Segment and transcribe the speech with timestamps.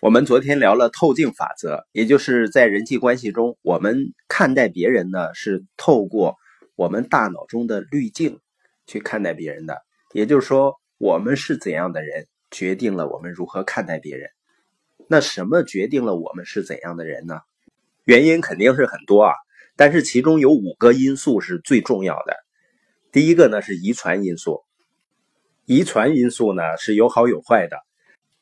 [0.00, 6.36] 我们昨天聊了透镜法则，也就是在人际关系中，我们看待别人呢是透过
[6.76, 8.38] 我们大脑中的滤镜
[8.86, 9.82] 去看待别人的。
[10.12, 14.30] 也就是说，我们是怎样的人，决定了我们如何看待别人。
[15.08, 17.40] 那什么决定了我们是怎样的人呢？
[18.04, 19.34] 原因肯定是很多啊，
[19.74, 22.36] 但是其中有五个因素是最重要的。
[23.10, 24.62] 第一个呢是遗传因素，
[25.64, 27.78] 遗传因素呢是有好有坏的。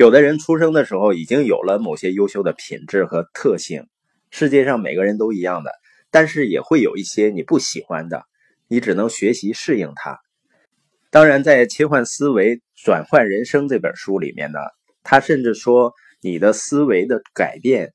[0.00, 3.86] 有的人出生的时候已经有了某些优秀的品质和特性，
[4.30, 5.70] 世界上每个人都一样的，
[6.10, 8.24] 但是也会有一些你不喜欢的，
[8.66, 10.18] 你只能学习适应它。
[11.10, 14.58] 当然，在《切换思维，转换人生》这本书里面呢，
[15.02, 17.92] 他甚至说你的思维的改变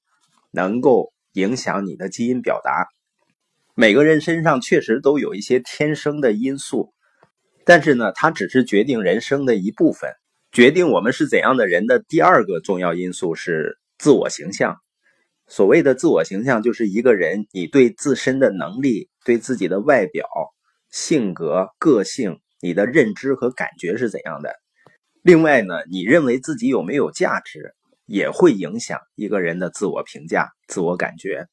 [0.51, 2.85] 能够影响你的基因表达。
[3.73, 6.93] 每个人身上确实都有一些天生的因素，
[7.65, 10.12] 但是呢，它只是决定人生的一部分。
[10.55, 14.77] 决定我们是怎样的人的第二个重要因素是自我形象。
[15.47, 20.25] 所谓的自我形象，就是一个人你对自身的能力、对自己的外表、
[20.89, 24.55] 性格、个性、你的认知和感觉是怎样的。
[25.21, 27.73] 另外呢，你认为自己有没有价值，
[28.05, 31.47] 也会影响一个人的自我评价、自我感觉。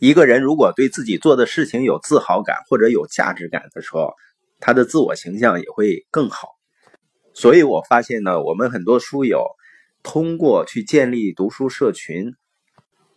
[0.00, 4.12] 一个人如果对自己做的事情有自豪感或者有价值感的时候，
[4.60, 6.55] 他的自我形象也会更好。
[7.38, 9.44] 所以我发现呢，我们很多书友
[10.02, 12.32] 通过去建立读书社群，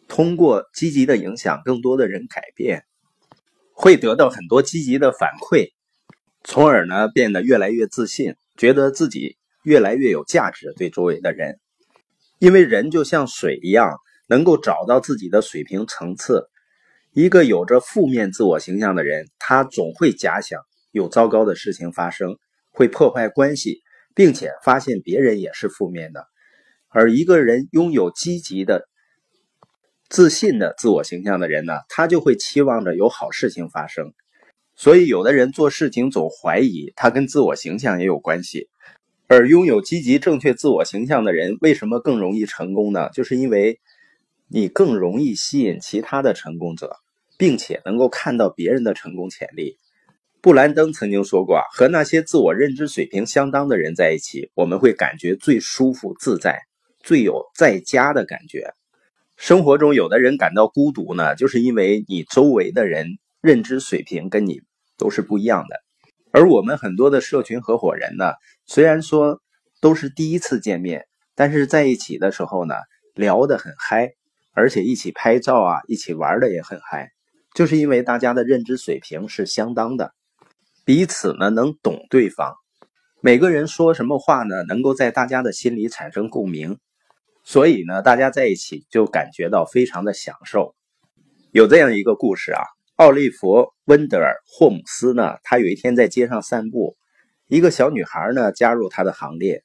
[0.09, 2.83] 通过积极的影响更多的人改变，
[3.71, 5.69] 会得到很多积极的反馈，
[6.43, 11.57] 从而呢变得越来越自信，觉得自己越来越有价值对周围的人。
[12.39, 13.89] 因为人就像水一样，
[14.27, 16.49] 能够找到自己的水平层次。
[17.13, 20.59] 一个有着负面自我形象的人，他总会假想
[20.91, 22.37] 有糟糕的事情发生，
[22.69, 23.81] 会破坏关系。
[24.15, 26.25] 并且发现别人也是负面的，
[26.87, 28.87] 而一个人拥有积极的、
[30.09, 34.13] 自信的自我形象的人呢，他就会期望着有好事情发生。
[34.75, 38.69] 所以，有的人做事情总怀疑，他跟自我形象也有关系。
[39.27, 43.09] 而拥有积极正确自我形象的人，为什么更容易成功呢？
[43.09, 43.79] 就是因为
[44.47, 46.95] 你更容易吸引其他的成功者，
[47.37, 49.77] 并且能够看到别人的成功潜力。
[50.41, 56.61] 布兰登曾经说过：“和那些自我认知水平相当的人在一起，我们会感觉最舒服自在，
[57.03, 58.71] 最有在家的感觉。
[59.35, 64.61] 生活中，有的人感到孤独呢，就是因为你周围的人认知水平跟你
[64.97, 65.75] 都是不一样的。
[66.31, 68.31] 而我们很多的社群合伙人呢，
[68.65, 69.41] 虽然说
[69.81, 71.05] 都是第一次见面，
[71.35, 72.75] 但是在一起的时候呢，
[73.13, 74.13] 聊得很嗨，
[74.53, 77.09] 而且一起拍照啊，一起玩的也很嗨，
[77.53, 80.13] 就是因为大家的认知水平是相当的。”
[80.89, 82.55] 彼此呢能懂对方，
[83.21, 86.79] 每个人说什么话呢，能够在大家的心里产生共鸣，
[87.43, 90.73] 所以呢，大家在一起就感觉到非常的享受。
[91.51, 92.63] 有这样一个故事啊，
[92.95, 93.49] 奥利弗·
[93.85, 96.97] 温德尔·霍姆斯呢，他有一天在街上散步，
[97.47, 99.63] 一个小女孩呢加入他的行列。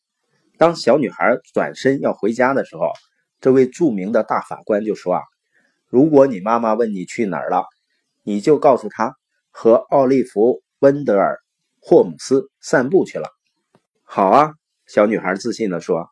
[0.59, 2.93] 当小女孩转身要回家的时候，
[3.41, 5.23] 这位著名的大法官就说啊
[5.89, 7.65] ：“如果你妈妈问你去哪儿了，
[8.25, 9.17] 你就告诉她
[9.51, 11.35] 和奥利弗。”温德尔·
[11.81, 13.29] 霍姆斯散步去了。
[14.03, 14.53] 好啊，
[14.87, 16.09] 小女孩自信地说：“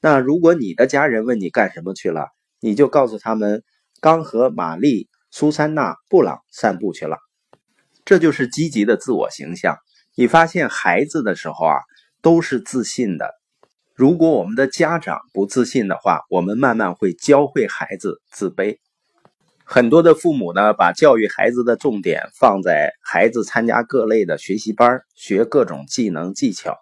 [0.00, 2.28] 那如果你的家人问你干什么去了，
[2.60, 3.62] 你就告诉他们
[4.00, 7.18] 刚和玛丽·苏珊娜·布朗散步去了。”
[8.04, 9.78] 这就是积极的自我形象。
[10.14, 11.76] 你发现孩子的时候啊，
[12.20, 13.30] 都是自信的。
[13.94, 18.78] 如果我们的家长不自信的话，我们慢慢会教会孩子自卑。
[19.66, 26.76] 很多的父母呢，把教育孩子的重点放在孩子参加各类的学习班，学各种技能技巧，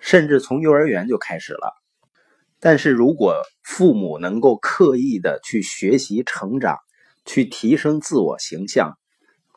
[0.00, 1.72] 甚至从幼儿园就开始了。
[2.58, 6.78] 但是如果父母能够刻意的去学习成长，
[7.24, 8.98] 去提升自我形象，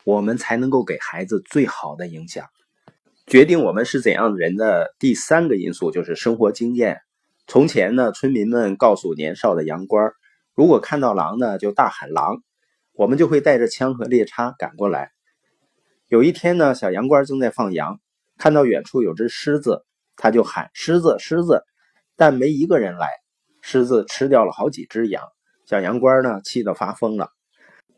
[0.04, 2.46] 我们才能够给孩子最好的影响。
[3.26, 7.02] 决定我们是怎样人的第三个因素就是生活经验。
[7.48, 10.12] 从前呢，村民们告诉年少的羊倌。
[10.56, 12.44] 如果看到狼呢，就大喊狼，
[12.96, 15.12] 我们就会带着枪和猎叉赶过来。
[16.08, 18.00] 有一天呢，小羊倌正在放羊，
[18.38, 19.84] 看到远处有只狮子，
[20.16, 21.64] 他就喊狮子狮子，
[22.16, 23.08] 但没一个人来。
[23.62, 25.24] 狮子吃掉了好几只羊，
[25.66, 27.30] 小羊倌呢气得发疯了。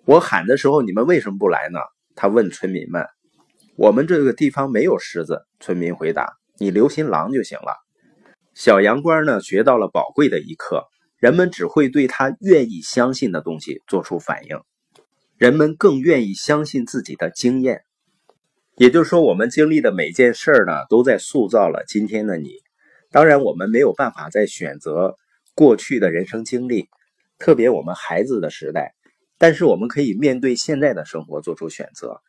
[0.06, 1.80] 我喊的时候，你们为什么不来呢？
[2.15, 3.06] 他问村民们。
[3.75, 6.33] 我们这个地方没有狮子，村民回答。
[6.57, 7.75] 你留心狼就行了。
[8.53, 10.86] 小羊倌呢学到了宝贵的一课。
[11.18, 14.59] 人们只会对他愿意相信的东西做出反应，
[15.37, 17.81] 人们更愿意相信自己的经验。
[18.77, 22.51] 也就是说，我们经历的每件事儿呢，都在塑造了今天的你。
[23.11, 25.15] 当然，我们没有办法再选择
[25.53, 26.89] 过去的人生经历，
[27.37, 28.93] 特别我们孩子的时代，
[29.37, 32.21] 但是我们可以面对现在的生活做出选择。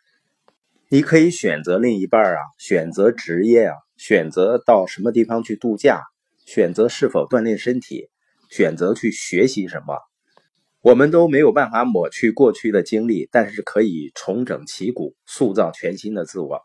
[0.88, 6.02] 你可以选择另一半啊，选择职业啊，选择到什么地方去度假，
[6.44, 8.08] 选择是否锻炼身体，
[8.50, 9.98] 选择去学习什么。
[10.86, 16.60] 我们都没有办法抹去过去的经历，但是可以重整旗鼓，塑造全新的自我。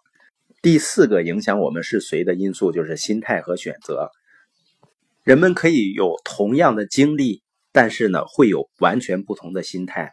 [0.62, 4.12] 第四个影响我们是谁的因素就是心态和选择。
[5.23, 7.41] 人们可以有同样的经历，
[7.71, 10.12] 但是呢，会有完全不同的心态。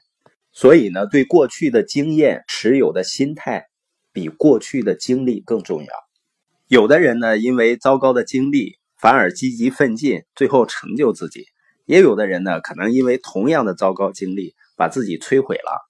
[0.52, 3.66] 所以呢，对过去的经验持有的心态。
[4.10, 5.88] 比过去的经历更重要。
[6.66, 11.42] 有的人呢，因为糟糕的经历，反而积极奋进，最后成就自己；
[11.88, 15.80] 也有的人呢，可能因为同样的糟糕经历，把自己摧毁了。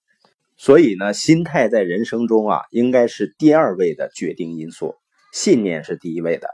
[0.57, 4.95] 所以呢，心态在人生中啊，应该是第二位的决定因素，
[5.33, 6.49] 信念是第一位的。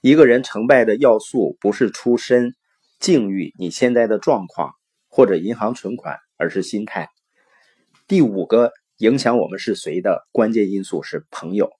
[0.00, 2.54] 一个人成败的要素，不是出身、
[3.00, 4.70] 境遇、你现在的状况
[5.08, 7.10] 或者银行存款，而是心态。
[8.08, 8.72] 第五个。
[9.00, 11.70] 影响我们是谁的关键因素是朋友，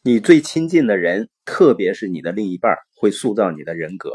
[0.00, 4.12] 你最亲近的人，特别是你的另一半，会塑造你的人格。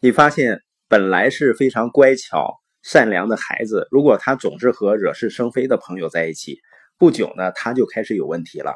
[0.00, 6.58] 你发现本来是非常乖巧、善良的孩子，如果他总是和惹是生非的朋友在一起，
[6.98, 8.74] 不久呢，他就开始有问题了。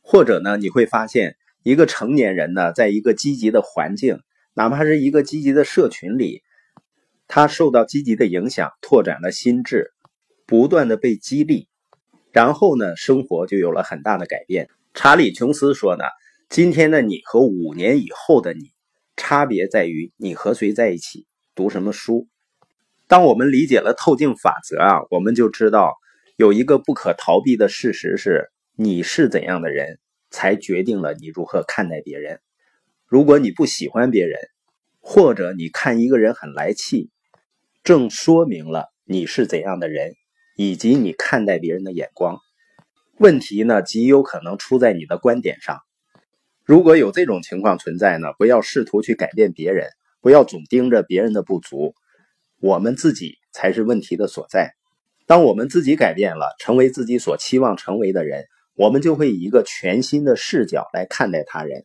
[0.00, 4.20] 或者呢，你会发现一个成年人呢，在一个积极的环境，
[4.54, 6.40] 哪怕是一个积极的社群里，
[7.28, 9.92] 他受到积极的影响，拓展了心智，
[10.46, 11.68] 不断的被激励。
[12.32, 14.70] 然后呢，生活就有了很大的改变。
[14.94, 16.04] 查理·琼斯说呢
[16.48, 18.70] ：“今天的你和五年以后的你，
[19.14, 22.28] 差别在于你和谁在一起，读什么书。”
[23.08, 25.96] 当我们理解了透镜法则啊，我们就知道
[26.36, 29.98] 有一个不可逃避的事实是：你是怎样的人，
[30.30, 32.40] 才决定了你如何看待别人。
[33.06, 34.38] 如果你不喜欢别人，
[35.00, 37.10] 或者你看一个人很来气，
[37.82, 40.14] 正说明了你是怎样的人。
[40.56, 42.38] 以及你看待别人的眼光，
[43.18, 45.80] 问题呢极有可能出在你的观点上。
[46.62, 49.88] 如果有这种情况存在呢，不要试图去改变别人，
[50.24, 51.94] 不要总盯着别人的不足，
[52.58, 54.72] 我们自己才是问题的所在。
[55.26, 61.84] 当我们自己改变了，成为自己所期望成为的人，我们就会以一个全新的视角来看待他人。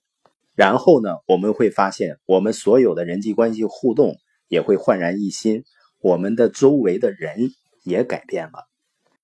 [0.56, 4.16] 然后呢，我们会发现，我们所有的人际关系互动
[4.48, 5.66] 也会焕然一新，
[6.00, 7.52] 我们的周围的人。
[7.86, 8.69] 也改变了。